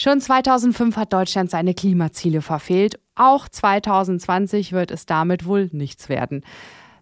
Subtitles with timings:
[0.00, 3.00] Schon 2005 hat Deutschland seine Klimaziele verfehlt.
[3.16, 6.44] Auch 2020 wird es damit wohl nichts werden.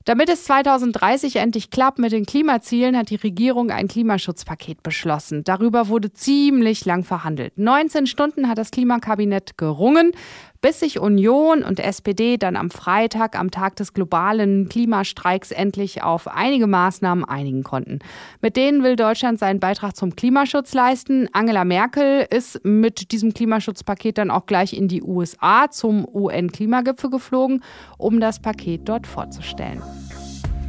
[0.06, 5.44] Damit es 2030 endlich klappt mit den Klimazielen, hat die Regierung ein Klimaschutzpaket beschlossen.
[5.44, 7.58] Darüber wurde ziemlich lang verhandelt.
[7.58, 10.12] 19 Stunden hat das Klimakabinett gerungen
[10.66, 16.26] bis sich Union und SPD dann am Freitag, am Tag des globalen Klimastreiks, endlich auf
[16.26, 18.00] einige Maßnahmen einigen konnten.
[18.40, 21.28] Mit denen will Deutschland seinen Beitrag zum Klimaschutz leisten.
[21.32, 27.62] Angela Merkel ist mit diesem Klimaschutzpaket dann auch gleich in die USA zum UN-Klimagipfel geflogen,
[27.96, 29.80] um das Paket dort vorzustellen.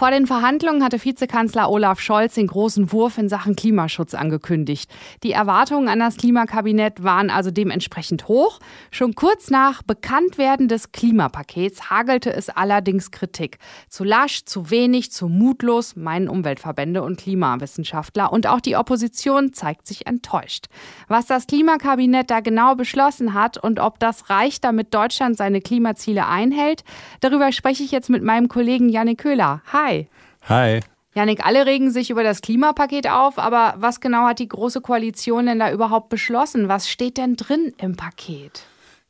[0.00, 4.90] Vor den Verhandlungen hatte Vizekanzler Olaf Scholz den großen Wurf in Sachen Klimaschutz angekündigt.
[5.22, 8.60] Die Erwartungen an das Klimakabinett waren also dementsprechend hoch.
[8.90, 13.58] Schon kurz nach Bekanntwerden des Klimapakets hagelte es allerdings Kritik.
[13.90, 18.32] Zu lasch, zu wenig, zu mutlos, meinen Umweltverbände und Klimawissenschaftler.
[18.32, 20.68] Und auch die Opposition zeigt sich enttäuscht.
[21.08, 26.26] Was das Klimakabinett da genau beschlossen hat und ob das reicht, damit Deutschland seine Klimaziele
[26.26, 26.84] einhält,
[27.20, 29.60] darüber spreche ich jetzt mit meinem Kollegen Janik Köhler.
[29.70, 29.89] Hi.
[29.90, 30.06] Hi.
[30.48, 30.80] Hi.
[31.14, 35.46] Janik, alle regen sich über das Klimapaket auf, aber was genau hat die Große Koalition
[35.46, 36.68] denn da überhaupt beschlossen?
[36.68, 38.62] Was steht denn drin im Paket?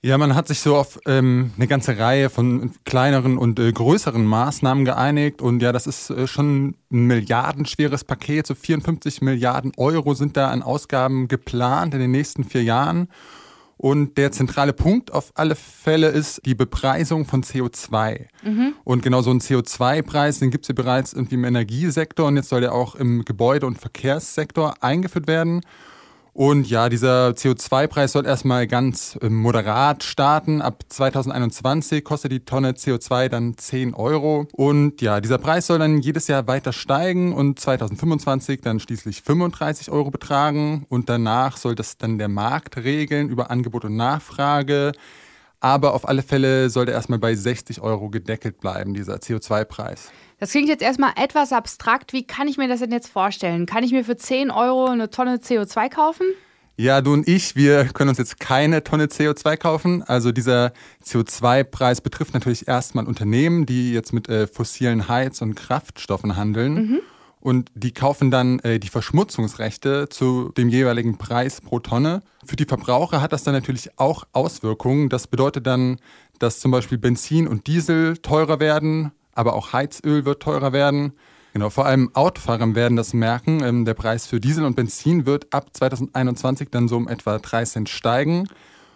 [0.03, 4.25] Ja, man hat sich so auf ähm, eine ganze Reihe von kleineren und äh, größeren
[4.25, 5.43] Maßnahmen geeinigt.
[5.43, 8.47] Und ja, das ist äh, schon ein milliardenschweres Paket.
[8.47, 13.09] So 54 Milliarden Euro sind da an Ausgaben geplant in den nächsten vier Jahren.
[13.83, 18.27] Und der zentrale Punkt auf alle Fälle ist die Bepreisung von CO2.
[18.43, 18.75] Mhm.
[18.85, 22.51] Und genau so einen CO2-Preis, den gibt es ja bereits irgendwie im Energiesektor und jetzt
[22.51, 25.63] soll der auch im Gebäude- und Verkehrssektor eingeführt werden.
[26.41, 30.63] Und ja, dieser CO2-Preis soll erstmal ganz äh, moderat starten.
[30.63, 34.49] Ab 2021 kostet die Tonne CO2 dann 10 Euro.
[34.53, 39.91] Und ja, dieser Preis soll dann jedes Jahr weiter steigen und 2025 dann schließlich 35
[39.91, 40.87] Euro betragen.
[40.89, 44.93] Und danach soll das dann der Markt regeln über Angebot und Nachfrage.
[45.61, 50.11] Aber auf alle Fälle soll der erstmal bei 60 Euro gedeckelt bleiben, dieser CO2-Preis.
[50.39, 52.15] Das klingt jetzt erstmal etwas abstrakt.
[52.15, 53.67] Wie kann ich mir das denn jetzt vorstellen?
[53.67, 56.27] Kann ich mir für 10 Euro eine Tonne CO2 kaufen?
[56.77, 60.03] Ja, du und ich, wir können uns jetzt keine Tonne CO2 kaufen.
[60.03, 60.73] Also dieser
[61.05, 66.75] CO2-Preis betrifft natürlich erstmal Unternehmen, die jetzt mit äh, fossilen Heiz- und Kraftstoffen handeln.
[66.75, 67.01] Mhm.
[67.41, 72.23] Und die kaufen dann äh, die Verschmutzungsrechte zu dem jeweiligen Preis pro Tonne.
[72.45, 75.09] Für die Verbraucher hat das dann natürlich auch Auswirkungen.
[75.09, 75.97] Das bedeutet dann,
[76.39, 81.15] dass zum Beispiel Benzin und Diesel teurer werden, aber auch Heizöl wird teurer werden.
[81.53, 83.63] Genau, vor allem Autofahrer werden das merken.
[83.63, 87.65] Ähm, der Preis für Diesel und Benzin wird ab 2021 dann so um etwa 3
[87.65, 88.49] Cent steigen.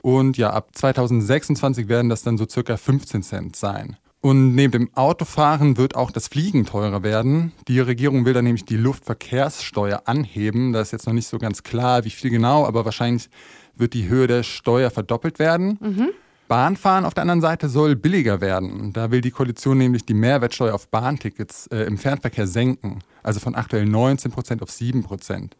[0.02, 3.96] Und ja, ab 2026 werden das dann so circa 15 Cent sein.
[4.24, 7.52] Und neben dem Autofahren wird auch das Fliegen teurer werden.
[7.68, 10.72] Die Regierung will dann nämlich die Luftverkehrssteuer anheben.
[10.72, 13.28] Da ist jetzt noch nicht so ganz klar, wie viel genau, aber wahrscheinlich
[13.76, 15.76] wird die Höhe der Steuer verdoppelt werden.
[15.78, 16.08] Mhm.
[16.48, 18.94] Bahnfahren auf der anderen Seite soll billiger werden.
[18.94, 23.00] Da will die Koalition nämlich die Mehrwertsteuer auf Bahntickets äh, im Fernverkehr senken.
[23.22, 25.54] Also von aktuell 19 Prozent auf 7 Prozent.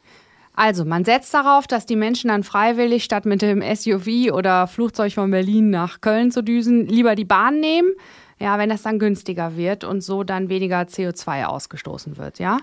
[0.57, 5.13] Also, man setzt darauf, dass die Menschen dann freiwillig statt mit dem SUV oder Flugzeug
[5.13, 7.91] von Berlin nach Köln zu düsen, lieber die Bahn nehmen.
[8.44, 12.59] Ja, wenn das dann günstiger wird und so dann weniger CO2 ausgestoßen wird, ja?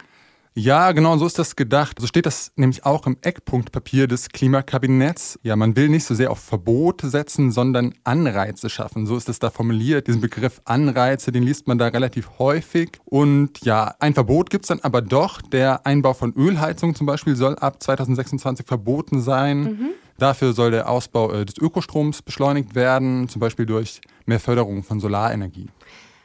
[0.53, 1.97] Ja, genau, so ist das gedacht.
[2.00, 5.40] So steht das nämlich auch im Eckpunktpapier des Klimakabinetts.
[5.41, 9.08] Ja, man will nicht so sehr auf Verbote setzen, sondern Anreize schaffen.
[9.08, 10.06] So ist es da formuliert.
[10.06, 13.00] Diesen Begriff Anreize, den liest man da relativ häufig.
[13.06, 15.41] Und ja, ein Verbot gibt es dann aber doch.
[15.41, 19.64] Der Einbau von Ölheizung zum Beispiel soll ab 2026 verboten sein.
[19.64, 19.90] Mhm.
[20.20, 25.00] Dafür soll der Ausbau äh, des Ökostroms beschleunigt werden, zum Beispiel durch mehr Förderung von
[25.00, 25.68] Solarenergie.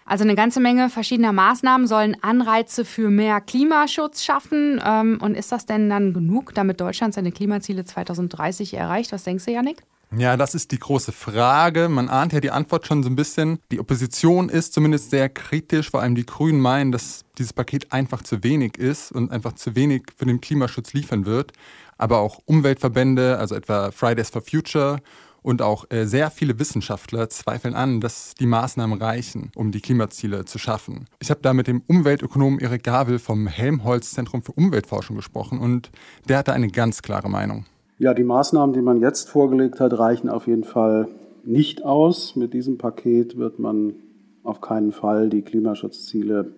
[0.09, 4.81] Also eine ganze Menge verschiedener Maßnahmen sollen Anreize für mehr Klimaschutz schaffen.
[4.85, 9.11] Ähm, und ist das denn dann genug, damit Deutschland seine Klimaziele 2030 erreicht?
[9.11, 9.83] Was denkst du, Janik?
[10.17, 11.89] Ja, das ist die große Frage.
[11.89, 13.59] Man ahnt ja die Antwort schon so ein bisschen.
[13.73, 15.91] Die Opposition ist zumindest sehr kritisch.
[15.91, 19.75] Vor allem die Grünen meinen, dass dieses Paket einfach zu wenig ist und einfach zu
[19.75, 21.53] wenig für den Klimaschutz liefern wird.
[21.99, 25.01] Aber auch Umweltverbände, also etwa Fridays for Future
[25.47, 30.45] und auch äh, sehr viele Wissenschaftler zweifeln an, dass die Maßnahmen reichen, um die Klimaziele
[30.45, 31.07] zu schaffen.
[31.21, 35.93] Ich habe da mit dem Umweltökonomen Erik Gavel vom Helmholtz Zentrum für Umweltforschung gesprochen und
[36.29, 37.65] der hatte eine ganz klare Meinung.
[37.99, 41.07] Ja, die Maßnahmen, die man jetzt vorgelegt hat, reichen auf jeden Fall
[41.45, 42.35] nicht aus.
[42.35, 43.95] Mit diesem Paket wird man
[44.43, 46.51] auf keinen Fall die Klimaschutzziele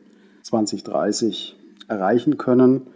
[0.42, 1.56] 2030
[1.88, 2.86] erreichen können.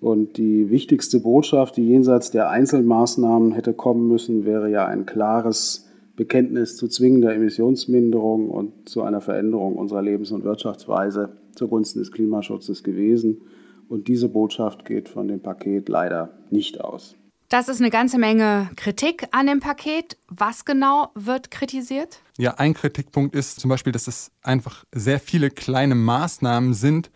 [0.00, 5.88] Und die wichtigste Botschaft, die jenseits der Einzelmaßnahmen hätte kommen müssen, wäre ja ein klares
[6.16, 12.82] Bekenntnis zu zwingender Emissionsminderung und zu einer Veränderung unserer Lebens- und Wirtschaftsweise zugunsten des Klimaschutzes
[12.82, 13.42] gewesen.
[13.88, 17.14] Und diese Botschaft geht von dem Paket leider nicht aus.
[17.48, 20.16] Das ist eine ganze Menge Kritik an dem Paket.
[20.26, 22.20] Was genau wird kritisiert?
[22.38, 27.10] Ja, ein Kritikpunkt ist zum Beispiel, dass es einfach sehr viele kleine Maßnahmen sind,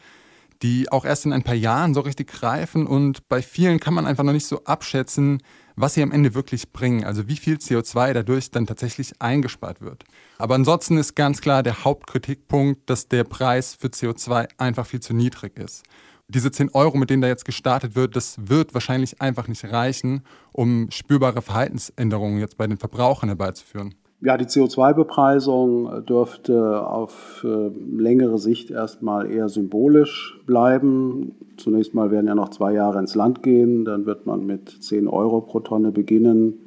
[0.63, 4.07] die auch erst in ein paar Jahren so richtig greifen und bei vielen kann man
[4.07, 5.43] einfach noch nicht so abschätzen,
[5.77, 10.05] was sie am Ende wirklich bringen, also wie viel CO2 dadurch dann tatsächlich eingespart wird.
[10.39, 15.15] Aber ansonsten ist ganz klar der Hauptkritikpunkt, dass der Preis für CO2 einfach viel zu
[15.15, 15.85] niedrig ist.
[16.29, 20.23] Diese 10 Euro, mit denen da jetzt gestartet wird, das wird wahrscheinlich einfach nicht reichen,
[20.53, 23.95] um spürbare Verhaltensänderungen jetzt bei den Verbrauchern herbeizuführen.
[24.23, 31.35] Ja, die CO2-Bepreisung dürfte auf äh, längere Sicht erstmal eher symbolisch bleiben.
[31.57, 35.09] Zunächst mal werden ja noch zwei Jahre ins Land gehen, dann wird man mit 10
[35.09, 36.59] Euro pro Tonne beginnen.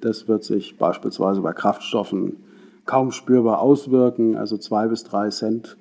[0.00, 2.36] Das wird sich beispielsweise bei Kraftstoffen
[2.86, 5.76] kaum spürbar auswirken, also zwei bis drei Cent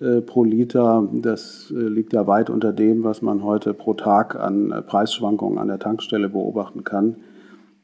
[0.00, 1.08] äh, pro Liter.
[1.12, 5.58] Das äh, liegt ja weit unter dem, was man heute pro Tag an äh, Preisschwankungen
[5.58, 7.16] an der Tankstelle beobachten kann.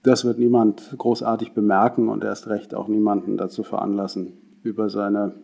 [0.03, 4.33] Das wird niemand großartig bemerken und erst recht auch niemanden dazu veranlassen,
[4.63, 5.35] über seine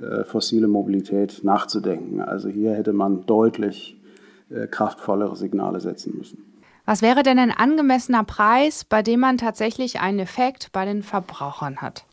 [0.00, 2.20] äh, fossile Mobilität nachzudenken.
[2.20, 4.00] Also hier hätte man deutlich
[4.50, 6.44] äh, kraftvollere Signale setzen müssen.
[6.84, 11.78] Was wäre denn ein angemessener Preis, bei dem man tatsächlich einen Effekt bei den Verbrauchern
[11.78, 12.04] hat?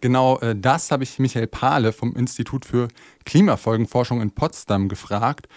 [0.00, 2.88] Genau äh, das habe ich Michael Pahle vom Institut für
[3.24, 5.48] Klimafolgenforschung in Potsdam gefragt.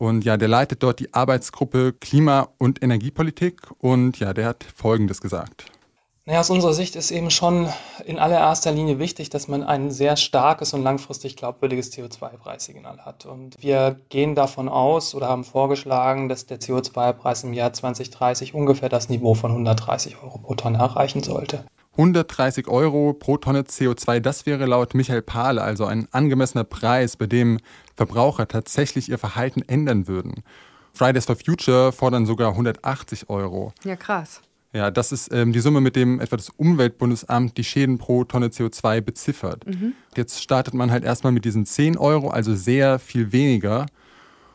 [0.00, 5.20] Und ja, der leitet dort die Arbeitsgruppe Klima- und Energiepolitik und ja, der hat Folgendes
[5.20, 5.66] gesagt.
[6.24, 7.68] Naja, aus unserer Sicht ist eben schon
[8.06, 13.26] in allererster Linie wichtig, dass man ein sehr starkes und langfristig glaubwürdiges CO2-Preissignal hat.
[13.26, 18.88] Und wir gehen davon aus oder haben vorgeschlagen, dass der CO2-Preis im Jahr 2030 ungefähr
[18.88, 21.66] das Niveau von 130 Euro pro Tonne erreichen sollte.
[21.92, 27.26] 130 Euro pro Tonne CO2, das wäre laut Michael Pahle also ein angemessener Preis, bei
[27.26, 27.58] dem
[27.96, 30.42] Verbraucher tatsächlich ihr Verhalten ändern würden.
[30.92, 33.72] Fridays for Future fordern sogar 180 Euro.
[33.84, 34.40] Ja, krass.
[34.72, 38.48] Ja, das ist ähm, die Summe, mit dem etwa das Umweltbundesamt die Schäden pro Tonne
[38.48, 39.66] CO2 beziffert.
[39.66, 39.94] Mhm.
[40.16, 43.86] Jetzt startet man halt erstmal mit diesen 10 Euro, also sehr viel weniger.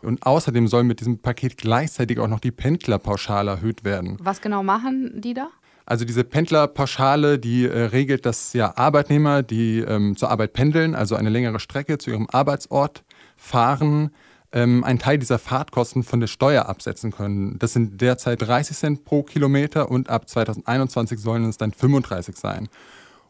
[0.02, 4.18] Und außerdem soll mit diesem Paket gleichzeitig auch noch die Pendlerpauschale erhöht werden.
[4.22, 5.50] Was genau machen die da?
[5.86, 11.16] Also diese Pendlerpauschale, die äh, regelt, dass ja Arbeitnehmer, die ähm, zur Arbeit pendeln, also
[11.16, 13.04] eine längere Strecke zu ihrem Arbeitsort
[13.38, 14.12] fahren,
[14.52, 17.60] ähm, einen Teil dieser Fahrtkosten von der Steuer absetzen können.
[17.60, 22.68] Das sind derzeit 30 Cent pro Kilometer und ab 2021 sollen es dann 35 sein.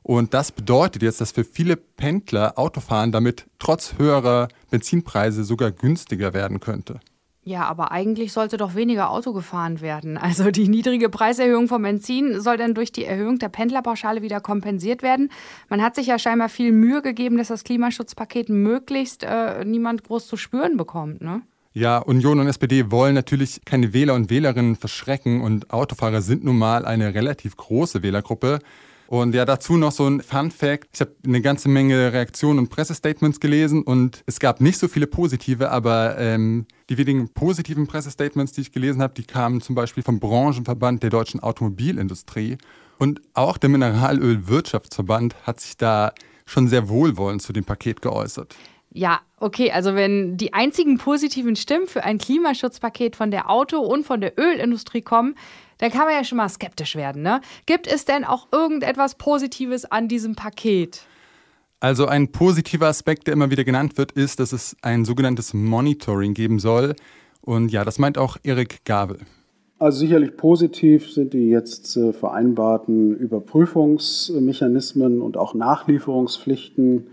[0.02, 6.34] Und das bedeutet jetzt, dass für viele Pendler Autofahren damit trotz höherer Benzinpreise sogar günstiger
[6.34, 7.00] werden könnte.
[7.48, 10.18] Ja, aber eigentlich sollte doch weniger Auto gefahren werden.
[10.18, 15.04] Also die niedrige Preiserhöhung vom Benzin soll dann durch die Erhöhung der Pendlerpauschale wieder kompensiert
[15.04, 15.30] werden.
[15.70, 20.28] Man hat sich ja scheinbar viel Mühe gegeben, dass das Klimaschutzpaket möglichst äh, niemand groß
[20.28, 21.44] zu spüren bekommt, ne?
[21.74, 26.58] Ja, Union und SPD wollen natürlich keine Wähler und Wählerinnen verschrecken und Autofahrer sind nun
[26.58, 28.60] mal eine relativ große Wählergruppe.
[29.08, 30.90] Und ja, dazu noch so ein Fun Fact.
[30.94, 35.08] Ich habe eine ganze Menge Reaktionen und Pressestatements gelesen und es gab nicht so viele
[35.08, 40.04] positive, aber ähm, die wenigen positiven Pressestatements, die ich gelesen habe, die kamen zum Beispiel
[40.04, 42.58] vom Branchenverband der deutschen Automobilindustrie.
[42.98, 46.14] Und auch der Mineralölwirtschaftsverband hat sich da
[46.46, 48.56] schon sehr wohlwollend zu dem Paket geäußert.
[48.98, 54.06] Ja, okay, also wenn die einzigen positiven Stimmen für ein Klimaschutzpaket von der Auto- und
[54.06, 55.36] von der Ölindustrie kommen,
[55.78, 57.22] dann kann man ja schon mal skeptisch werden.
[57.22, 57.42] Ne?
[57.66, 61.06] Gibt es denn auch irgendetwas Positives an diesem Paket?
[61.80, 66.34] Also ein positiver Aspekt, der immer wieder genannt wird, ist, dass es ein sogenanntes Monitoring
[66.34, 66.96] geben soll.
[67.42, 69.20] Und ja, das meint auch Erik Gabel.
[69.78, 77.08] Also sicherlich positiv sind die jetzt äh, vereinbarten Überprüfungsmechanismen und auch Nachlieferungspflichten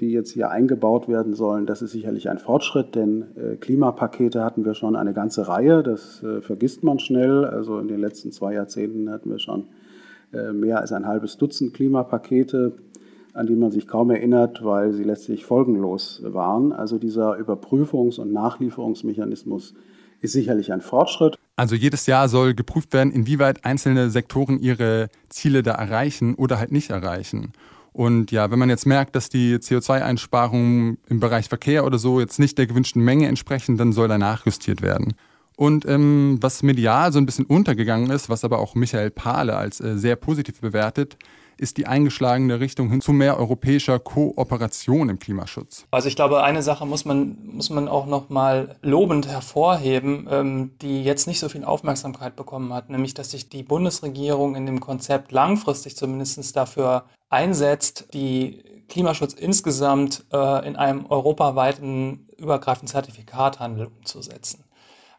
[0.00, 4.64] die jetzt hier eingebaut werden sollen, das ist sicherlich ein Fortschritt, denn äh, Klimapakete hatten
[4.64, 7.44] wir schon eine ganze Reihe, das äh, vergisst man schnell.
[7.44, 9.68] Also in den letzten zwei Jahrzehnten hatten wir schon
[10.32, 12.72] äh, mehr als ein halbes Dutzend Klimapakete,
[13.34, 16.72] an die man sich kaum erinnert, weil sie letztlich folgenlos waren.
[16.72, 19.74] Also dieser Überprüfungs- und Nachlieferungsmechanismus
[20.20, 21.36] ist sicherlich ein Fortschritt.
[21.56, 26.72] Also jedes Jahr soll geprüft werden, inwieweit einzelne Sektoren ihre Ziele da erreichen oder halt
[26.72, 27.52] nicht erreichen.
[27.94, 32.40] Und ja, wenn man jetzt merkt, dass die CO2-Einsparungen im Bereich Verkehr oder so jetzt
[32.40, 35.14] nicht der gewünschten Menge entsprechen, dann soll da nachjustiert werden.
[35.56, 39.80] Und ähm, was medial so ein bisschen untergegangen ist, was aber auch Michael Pahle als
[39.80, 41.16] äh, sehr positiv bewertet,
[41.56, 45.86] ist die eingeschlagene Richtung hin zu mehr europäischer Kooperation im Klimaschutz?
[45.90, 50.70] Also ich glaube, eine Sache muss man, muss man auch noch mal lobend hervorheben, ähm,
[50.80, 54.80] die jetzt nicht so viel Aufmerksamkeit bekommen hat, nämlich dass sich die Bundesregierung in dem
[54.80, 64.63] Konzept langfristig zumindest dafür einsetzt, die Klimaschutz insgesamt äh, in einem europaweiten übergreifenden Zertifikathandel umzusetzen.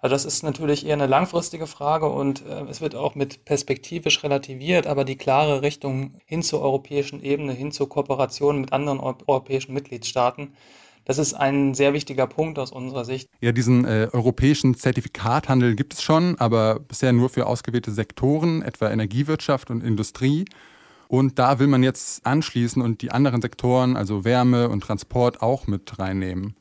[0.05, 4.23] Also das ist natürlich eher eine langfristige Frage und äh, es wird auch mit perspektivisch
[4.23, 9.73] relativiert, aber die klare Richtung hin zur europäischen Ebene, hin zur Kooperation mit anderen europäischen
[9.73, 10.49] Mitgliedstaaten,
[11.05, 13.31] das ist ein sehr wichtiger Punkt aus unserer Sicht.
[13.41, 18.91] Ja, diesen äh, europäischen Zertifikathandel gibt es schon, aber bisher nur für ausgewählte Sektoren, etwa
[18.91, 20.45] Energiewirtschaft und Industrie.
[21.07, 25.65] Und da will man jetzt anschließen und die anderen Sektoren, also Wärme und Transport, auch
[25.65, 26.55] mit reinnehmen.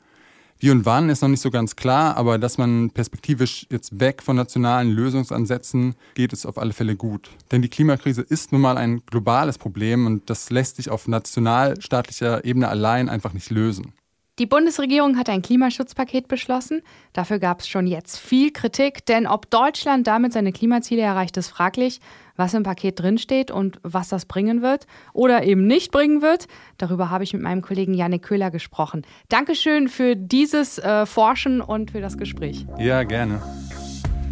[0.58, 4.22] Wie und wann ist noch nicht so ganz klar, aber dass man perspektivisch jetzt weg
[4.22, 7.30] von nationalen Lösungsansätzen geht, ist auf alle Fälle gut.
[7.50, 12.44] Denn die Klimakrise ist nun mal ein globales Problem und das lässt sich auf nationalstaatlicher
[12.44, 13.92] Ebene allein einfach nicht lösen.
[14.40, 16.82] Die Bundesregierung hat ein Klimaschutzpaket beschlossen.
[17.12, 21.50] Dafür gab es schon jetzt viel Kritik, denn ob Deutschland damit seine Klimaziele erreicht, ist
[21.50, 22.00] fraglich.
[22.34, 26.48] Was im Paket drinsteht und was das bringen wird oder eben nicht bringen wird,
[26.78, 29.02] darüber habe ich mit meinem Kollegen Janik Köhler gesprochen.
[29.28, 32.66] Dankeschön für dieses äh, Forschen und für das Gespräch.
[32.76, 33.40] Ja, gerne.